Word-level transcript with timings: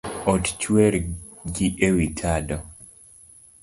Ot 0.31 0.45
chwer 0.61 0.93
gi 1.55 1.67
ewi 1.87 2.05
tado 2.19 2.57